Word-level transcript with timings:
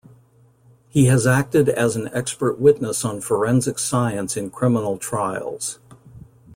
He 0.89 1.05
has 1.05 1.27
acted 1.27 1.69
as 1.69 1.95
an 1.95 2.09
expert 2.11 2.57
witness 2.59 3.05
on 3.05 3.21
forensic 3.21 3.77
science 3.77 4.35
in 4.35 4.49
criminal 4.49 4.97
trials. 4.97 5.77